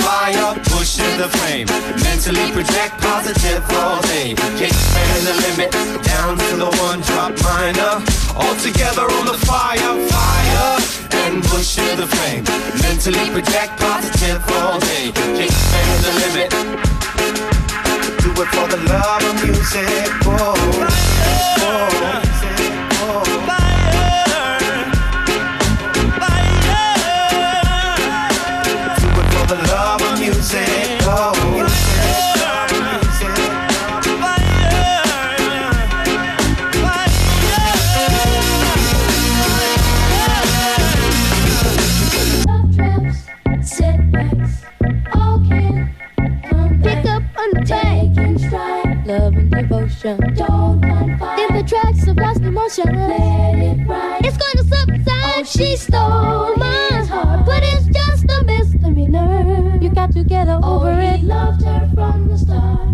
Fire, 0.00 0.54
push 0.72 0.96
to 0.96 1.08
the 1.20 1.28
flame. 1.28 1.66
Mentally 2.02 2.50
project 2.52 3.00
positive 3.00 3.62
all 3.76 4.00
day. 4.02 4.32
Expand 4.32 5.22
the 5.26 5.34
limit 5.44 5.70
down 6.04 6.38
to 6.38 6.56
the 6.56 6.70
one 6.80 7.00
drop 7.02 7.32
minor. 7.42 8.00
All 8.34 8.56
together 8.56 9.02
on 9.02 9.26
the 9.26 9.38
fire, 9.46 9.92
fire, 10.08 10.80
and 11.24 11.42
push 11.44 11.76
to 11.76 11.96
the 11.96 12.06
flame. 12.06 12.44
Mentally 12.80 13.24
project 13.30 13.78
positive 13.78 14.40
all 14.56 14.80
day. 14.80 15.08
Expand 15.44 15.98
the 16.06 16.12
limit. 16.22 16.50
Do 18.22 18.30
it 18.42 18.48
for 18.54 18.66
the 18.68 18.80
love 18.88 19.22
of 19.24 19.34
music. 19.44 20.08
Oh. 20.24 20.54
Oh. 21.64 22.51
It's 54.24 54.36
gonna 54.36 54.64
subside. 54.64 55.46
she 55.46 55.76
stole 55.76 56.56
my 56.56 56.91
got 60.10 60.48
oh, 60.48 60.80
over 60.80 61.00
he 61.00 61.06
it. 61.06 61.22
loved 61.22 61.62
her 61.62 61.90
from 61.94 62.28
the 62.28 62.36
start. 62.36 62.88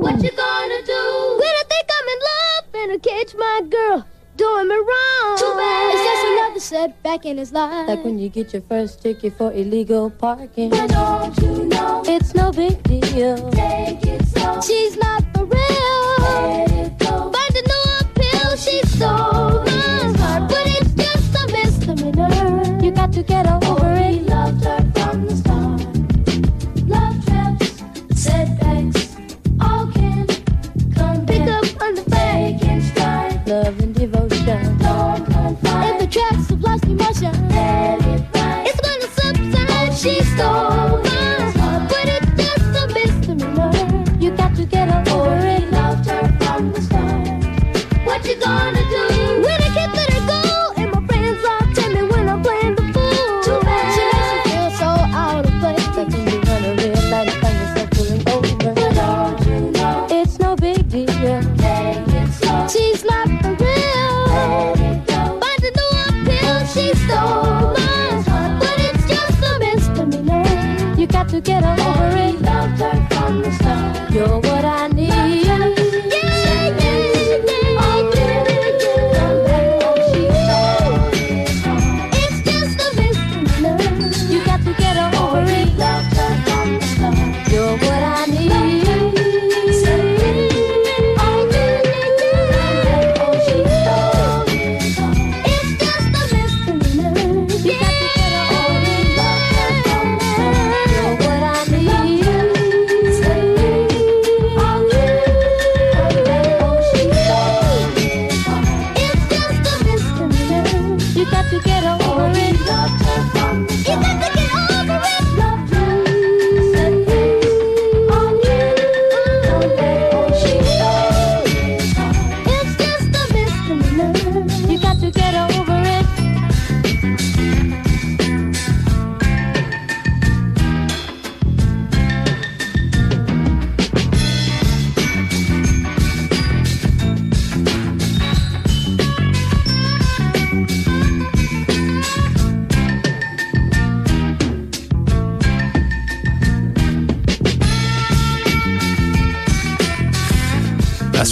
What 0.00 0.22
you 0.22 0.30
gonna 0.30 0.82
do? 0.84 1.38
When 1.40 1.48
I 1.48 1.64
think 1.70 1.86
I'm 1.96 2.08
in 2.14 2.20
love 2.32 2.64
and 2.74 2.92
I 2.92 2.98
catch 2.98 3.34
my 3.34 3.62
girl 3.70 4.06
doing 4.36 4.68
me 4.68 4.74
wrong. 4.74 5.38
Too 5.38 5.54
bad. 5.56 5.94
It's 5.94 6.04
just 6.04 6.26
another 6.26 6.60
setback 6.60 7.24
in 7.24 7.38
his 7.38 7.52
life. 7.52 7.88
Like 7.88 8.04
when 8.04 8.18
you 8.18 8.28
get 8.28 8.52
your 8.52 8.62
first 8.62 9.02
ticket 9.02 9.38
for 9.38 9.52
illegal 9.52 10.10
parking. 10.10 10.70
But 10.70 10.90
don't 10.90 11.38
you 11.38 11.64
know? 11.64 12.02
It's 12.06 12.34
no 12.34 12.52
big 12.52 12.82
deal. 12.82 13.50
Take 13.50 14.04
it 14.06 14.26
slow. 14.26 14.60
She's 14.60 14.96
not 14.96 15.24
for 15.32 15.44
real. 15.44 16.26
Hey. 16.26 16.73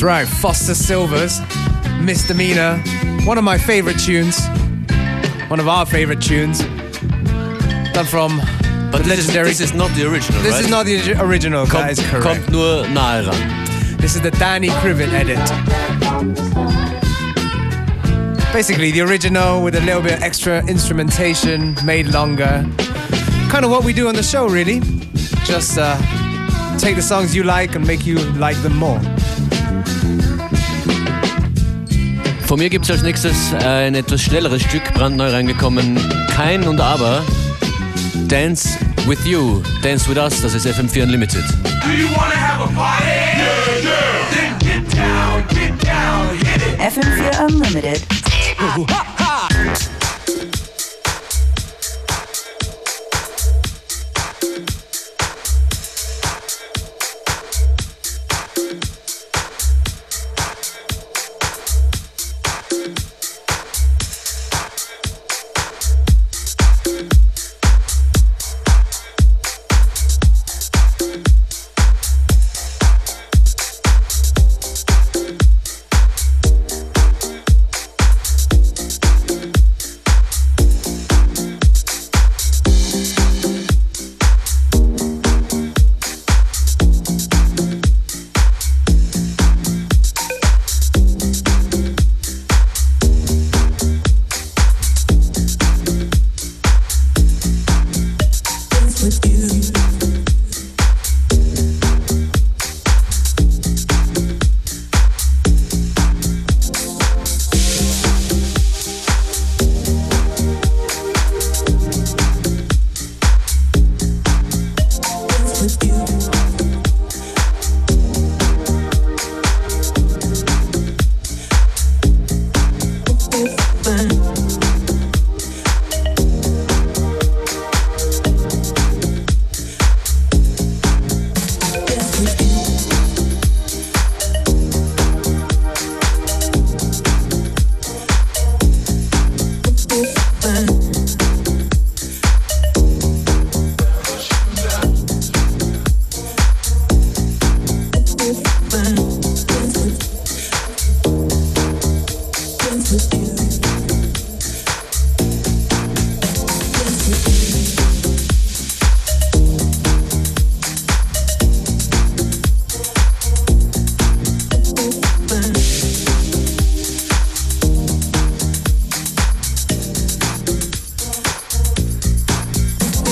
Right, 0.02 0.26
Foster 0.26 0.74
Sylvers, 0.74 1.40
Misdemeanor, 2.00 2.82
one 3.24 3.38
of 3.38 3.44
my 3.44 3.56
favorite 3.56 4.00
tunes, 4.00 4.44
one 5.48 5.60
of 5.60 5.68
our 5.68 5.86
favorite 5.86 6.20
tunes, 6.20 6.58
done 7.92 8.06
from 8.06 8.38
but 8.90 8.98
the 8.98 9.04
this 9.04 9.28
legendary. 9.28 9.50
Is, 9.50 9.58
this 9.60 9.70
is 9.70 9.76
not 9.76 9.90
the 9.94 10.10
original. 10.10 10.42
This 10.42 10.54
right? 10.54 10.64
is 10.64 10.70
not 10.70 10.86
the 10.86 11.14
original. 11.22 11.66
Guys, 11.66 12.00
correct. 12.00 12.24
Kommt 12.24 12.50
nur 12.50 12.84
nahe 12.86 13.24
ran. 13.28 13.96
This 13.98 14.16
is 14.16 14.22
the 14.22 14.32
Danny 14.32 14.70
Krivit 14.70 15.12
edit. 15.12 15.38
Basically, 18.52 18.90
the 18.90 19.02
original 19.02 19.62
with 19.62 19.76
a 19.76 19.80
little 19.82 20.02
bit 20.02 20.14
of 20.14 20.22
extra 20.24 20.66
instrumentation 20.66 21.76
made 21.84 22.08
longer. 22.08 22.66
Kind 23.50 23.64
of 23.64 23.70
what 23.70 23.84
we 23.84 23.92
do 23.92 24.08
on 24.08 24.16
the 24.16 24.22
show, 24.24 24.48
really. 24.48 24.80
Just 25.44 25.78
uh, 25.78 25.96
take 26.78 26.96
the 26.96 27.02
songs 27.02 27.36
you 27.36 27.44
like 27.44 27.76
and 27.76 27.86
make 27.86 28.04
you 28.04 28.18
like 28.32 28.60
them 28.62 28.76
more. 28.76 29.00
Von 32.52 32.58
mir 32.58 32.68
gibt 32.68 32.84
es 32.84 32.90
als 32.90 33.00
nächstes 33.00 33.54
äh, 33.54 33.86
ein 33.86 33.94
etwas 33.94 34.20
schnelleres 34.20 34.60
Stück, 34.60 34.92
brandneu 34.92 35.30
reingekommen. 35.30 35.98
Kein 36.36 36.68
und 36.68 36.82
Aber. 36.82 37.24
Dance 38.28 38.78
with 39.06 39.24
You, 39.24 39.62
Dance 39.82 40.06
with 40.06 40.18
Us, 40.18 40.42
das 40.42 40.52
ist 40.52 40.66
FM4 40.66 41.04
Unlimited. 41.04 41.44
Do 41.82 41.92
you 41.92 42.08
wanna 42.14 42.36
have 42.36 42.62
a 42.62 42.66
party? 42.74 43.06
Yeah, 43.06 43.46
yeah. 43.82 44.00
Then 44.34 44.58
get 44.58 44.94
down, 44.94 45.44
get 45.48 45.82
down, 45.82 46.36
hit 46.36 46.60
it. 46.60 46.78
FM4 46.78 47.46
Unlimited. 47.46 48.02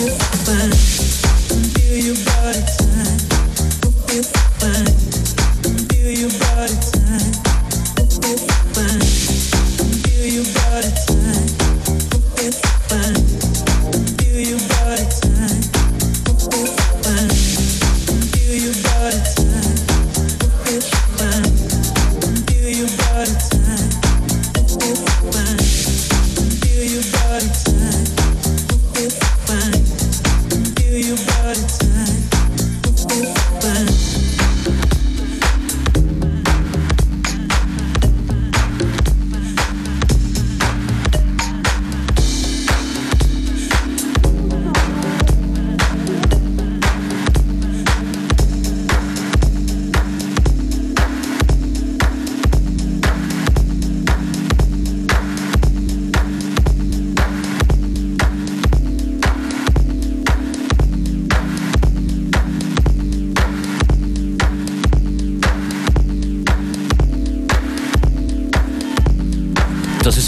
fine. 0.08 0.72
Feel 1.74 1.96
your 2.04 2.16
body 2.24 2.62
time. 2.78 3.18
Hope 3.82 5.04
you. 5.04 5.09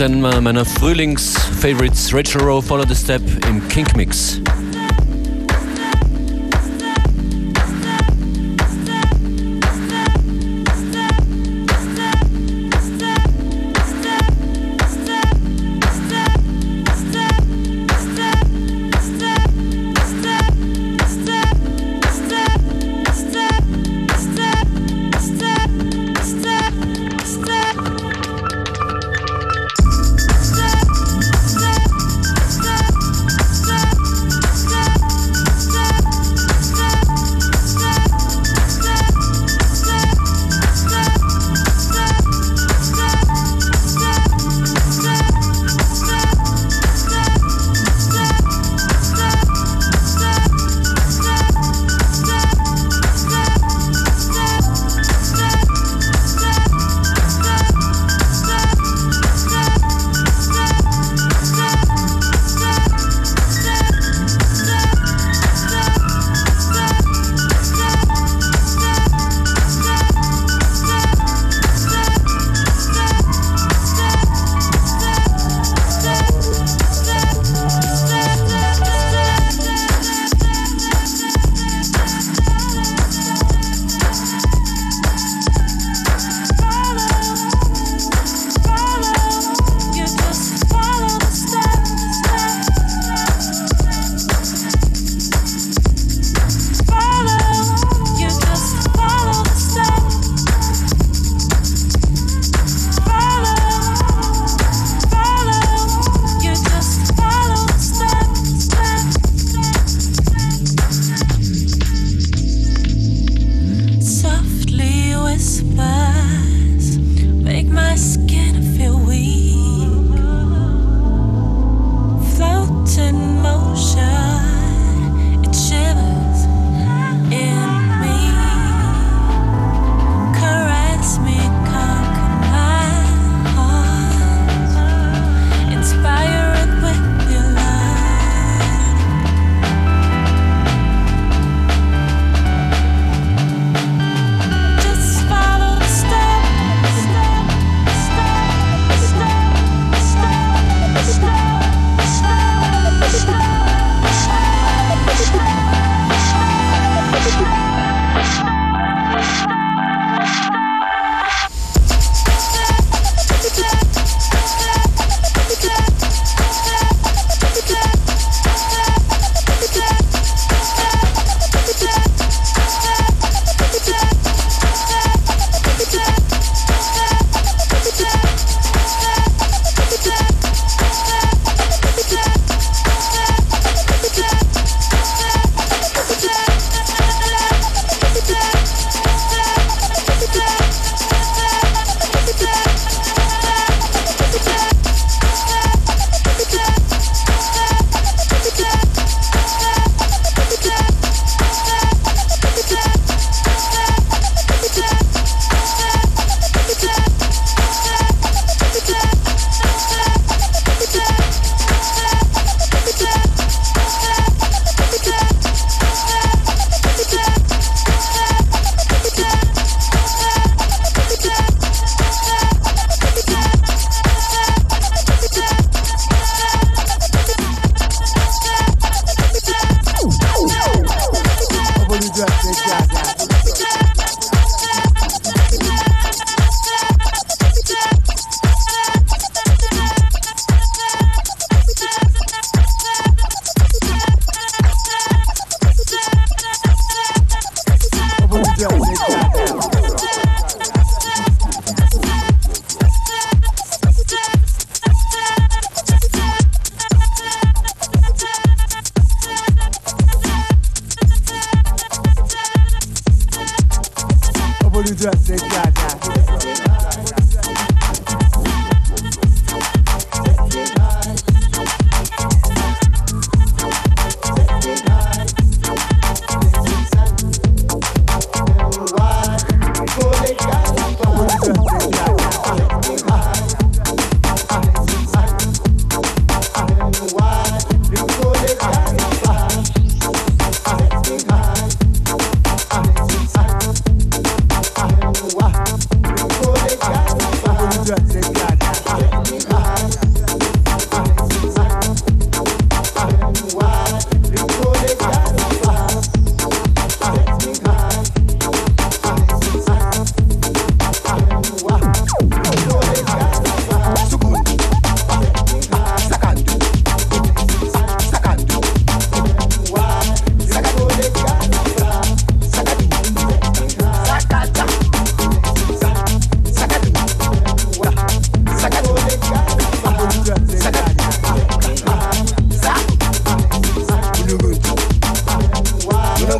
Einer 0.03 0.41
meiner 0.41 0.65
Frühlings-Favorites, 0.65 2.12
Rachel 2.12 2.41
Rowe, 2.43 2.61
Follow 2.61 2.85
the 2.88 2.95
Step 2.95 3.23
im 3.49 3.67
Kink 3.69 3.97
Mix. 3.97 4.41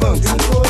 Alone. 0.03 0.62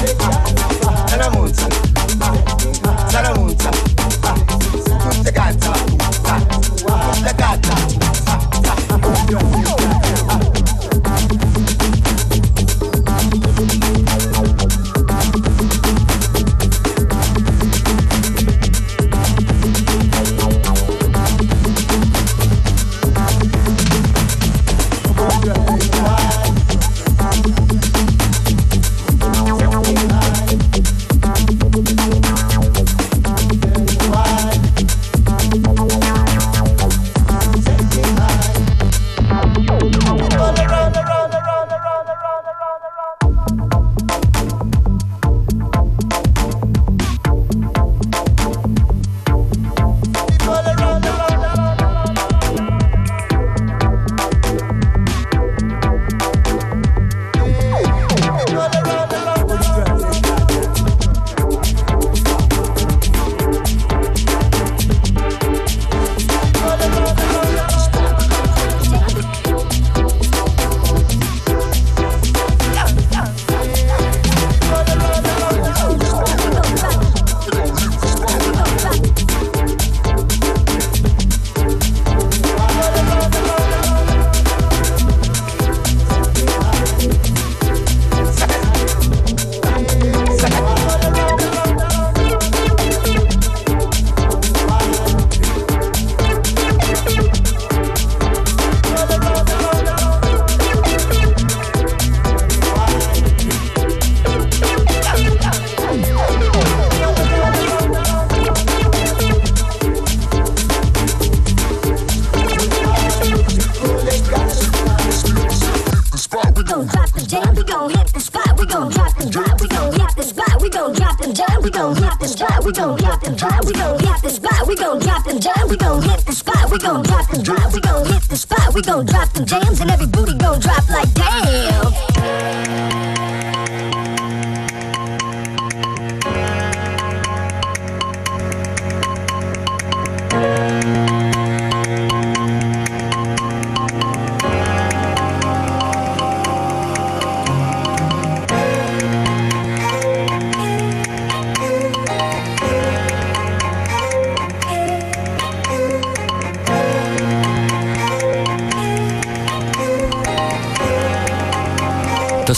We 122.73 122.79
gon' 122.79 122.97
hit 122.97 123.21
the 123.21 123.31
drop, 123.37 123.65
we 123.67 123.73
gon' 123.73 123.99
hit 123.99 124.23
the 124.23 124.31
spot, 124.31 124.67
we 124.67 124.75
gon' 124.75 124.99
drop 124.99 125.25
the 125.25 125.39
jam, 125.39 125.69
we 125.69 125.77
gon' 125.77 126.01
hit 126.01 126.25
the 126.25 126.33
spot, 126.33 126.71
we 126.71 126.79
gon' 126.79 127.03
drop 127.03 127.29
the 127.31 127.43
drop, 127.43 127.73
we 127.75 127.81
gon' 127.81 128.07
hit 128.07 128.23
the 128.23 128.37
spot, 128.37 128.75
we 128.75 128.81
gon' 128.81 129.05
drop 129.05 129.31
the 129.35 129.45
jams, 129.45 129.81
and 129.81 129.91
every 129.91 130.07
booty 130.07 130.33
gon' 130.39 130.59
drop 130.59 130.89
like 130.89 131.13
damn. 131.13 131.72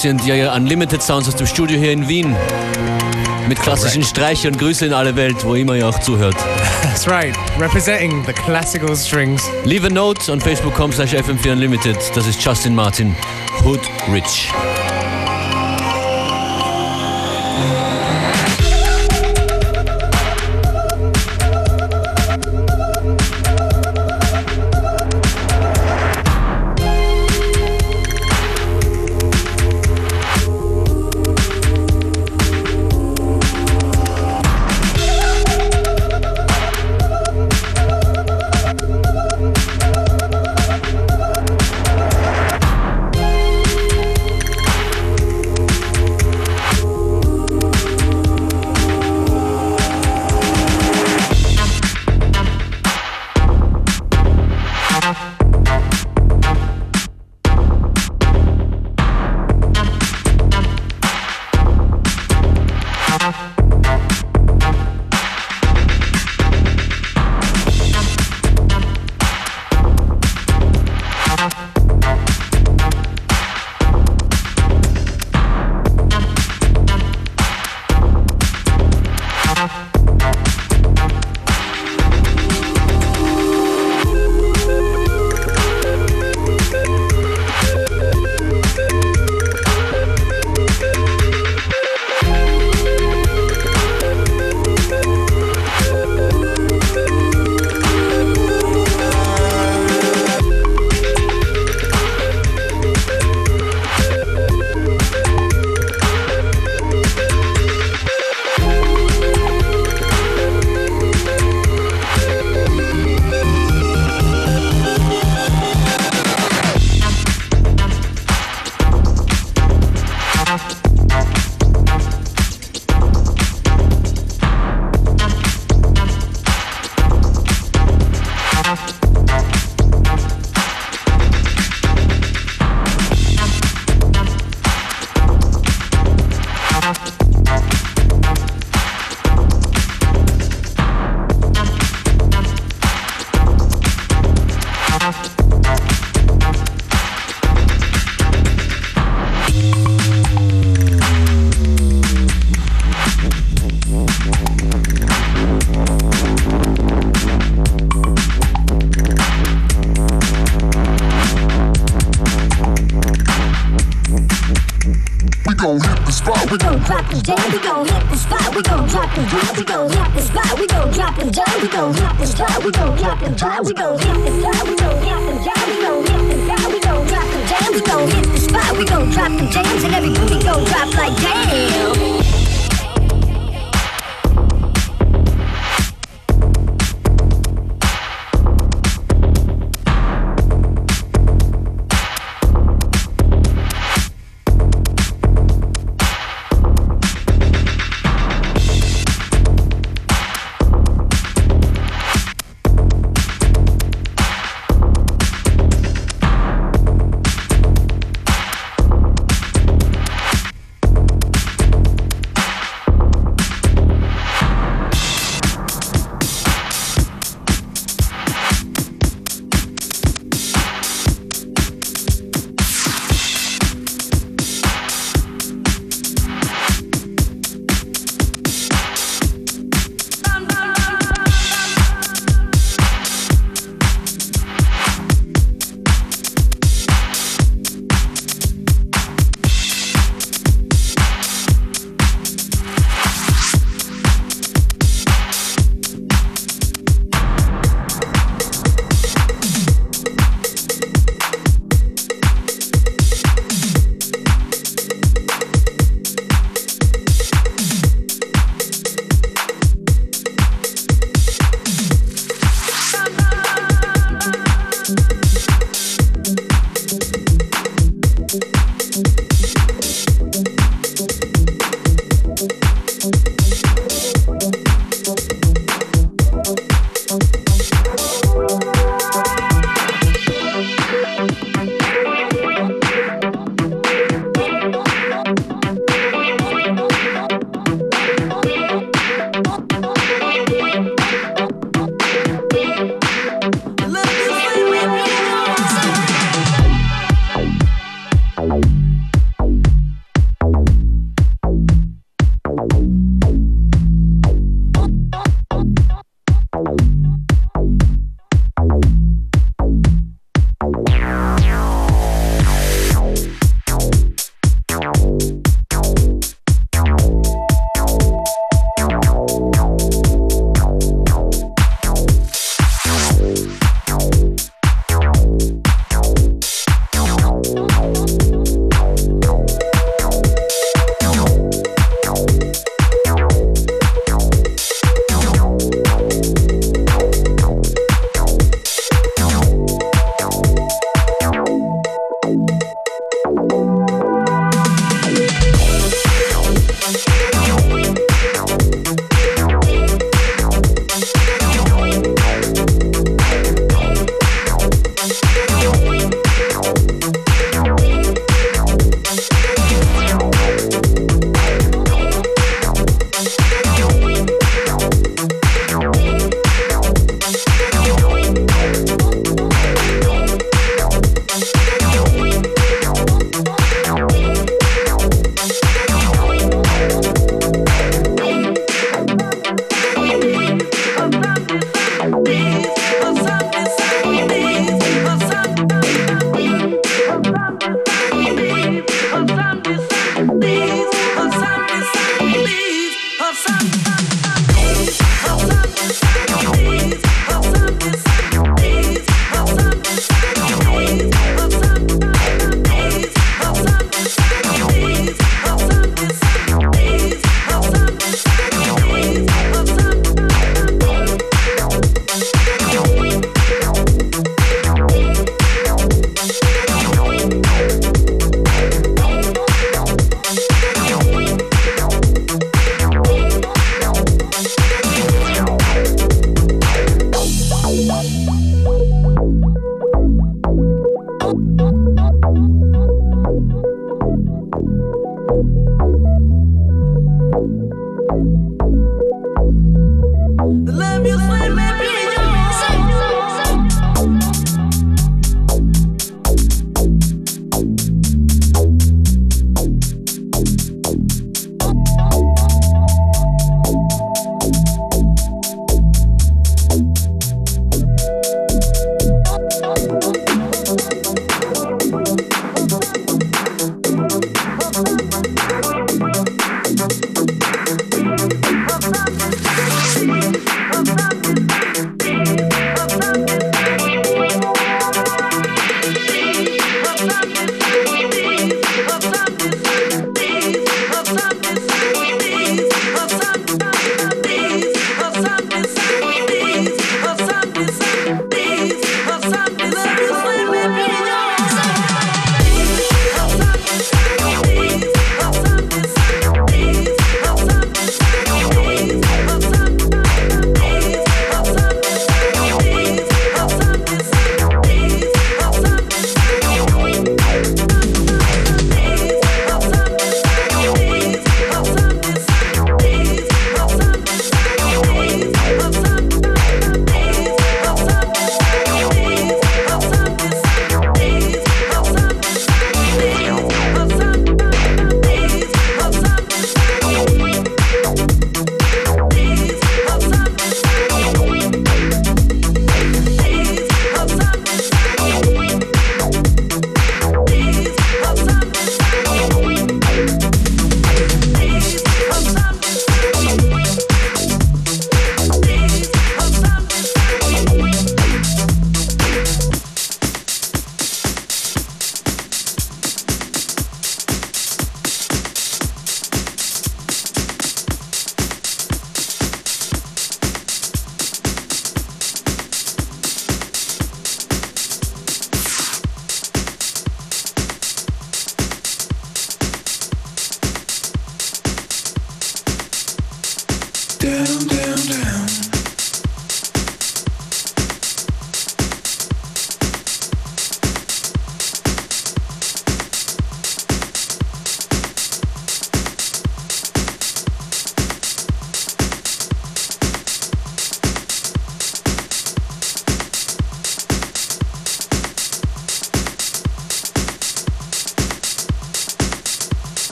Sind 0.00 0.24
ja 0.24 0.54
Unlimited 0.54 1.02
Sounds 1.02 1.28
aus 1.28 1.36
dem 1.36 1.46
Studio 1.46 1.78
hier 1.78 1.92
in 1.92 2.08
Wien. 2.08 2.34
Mit 3.48 3.60
klassischen 3.60 4.02
Streichern. 4.02 4.56
Grüße 4.56 4.86
in 4.86 4.92
alle 4.94 5.14
Welt, 5.14 5.44
wo 5.44 5.54
immer 5.54 5.74
ihr 5.76 5.86
auch 5.86 5.98
zuhört. 5.98 6.36
That's 6.82 7.06
right. 7.06 7.36
Representing 7.58 8.24
the 8.24 8.32
classical 8.32 8.96
strings. 8.96 9.42
Leave 9.64 9.86
a 9.86 9.90
note 9.90 10.30
on 10.32 10.40
facebook.com 10.40 10.92
slash 10.92 11.14
fm4 11.14 11.52
unlimited. 11.52 11.96
Das 12.14 12.26
ist 12.26 12.42
Justin 12.42 12.74
Martin, 12.74 13.14
Hood 13.62 13.80
Rich. 14.10 14.50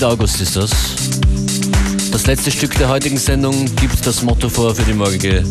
David 0.00 0.12
August 0.14 0.40
ist 0.40 0.56
das. 0.56 0.70
Das 2.10 2.26
letzte 2.26 2.50
Stück 2.50 2.74
der 2.78 2.88
heutigen 2.88 3.18
Sendung 3.18 3.66
gibt 3.76 4.06
das 4.06 4.22
Motto 4.22 4.48
vor 4.48 4.74
für 4.74 4.82
die 4.84 4.94
morgige 4.94 5.44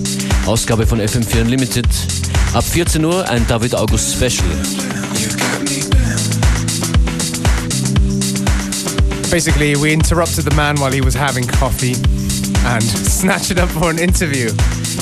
Ausgabe 0.48 0.88
von 0.88 1.00
FM4 1.00 1.42
Unlimited. 1.42 1.86
Ab 2.54 2.64
14 2.64 3.06
Uhr 3.06 3.30
ein 3.30 3.46
David 3.48 3.76
August 3.76 4.16
Special. 4.16 4.50
Basically, 9.30 9.76
we 9.76 9.94
interrupted 9.94 10.50
the 10.50 10.56
man 10.56 10.80
while 10.80 10.92
he 10.92 11.02
was 11.06 11.16
having 11.16 11.46
coffee 11.46 11.96
and 12.66 12.82
snatched 13.08 13.52
it 13.52 13.60
up 13.60 13.70
for 13.70 13.92
an 13.92 14.00
interview. 14.00 14.52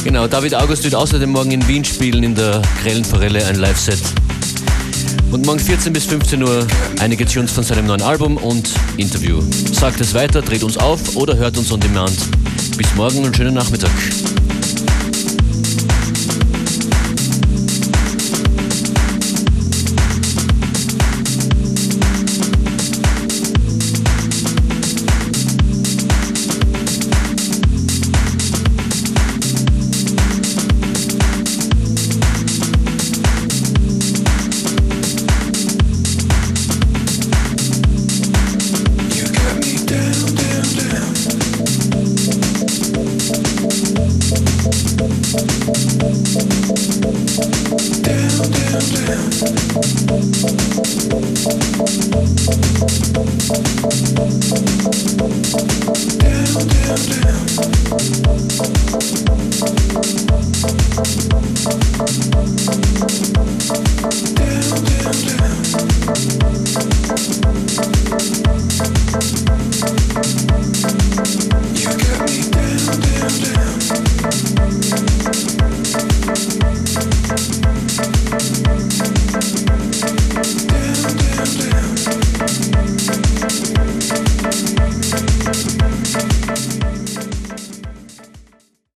Genau, 0.03 0.27
David 0.27 0.55
August 0.55 0.83
wird 0.83 0.95
außerdem 0.95 1.29
morgen 1.29 1.51
in 1.51 1.65
Wien 1.69 1.85
spielen 1.85 2.21
in 2.23 2.35
der 2.35 2.61
Grellen 2.83 3.05
Forelle 3.05 3.45
ein 3.45 3.55
Live-Set. 3.55 3.99
Und 5.31 5.45
morgen 5.45 5.59
14 5.59 5.91
bis 5.91 6.05
15 6.05 6.41
Uhr 6.41 6.65
einige 6.99 7.25
Tunes 7.25 7.51
von 7.51 7.63
seinem 7.63 7.85
neuen 7.85 8.01
Album 8.01 8.37
und 8.37 8.69
Interview. 8.95 9.41
Sagt 9.73 9.99
es 9.99 10.13
weiter, 10.13 10.41
dreht 10.41 10.63
uns 10.63 10.77
auf 10.77 11.15
oder 11.15 11.35
hört 11.35 11.57
uns 11.57 11.71
on 11.71 11.79
demand. 11.79 12.15
Bis 12.77 12.95
morgen 12.95 13.25
und 13.25 13.35
schönen 13.35 13.53
Nachmittag. 13.53 13.91